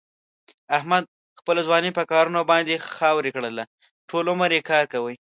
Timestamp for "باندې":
2.51-2.83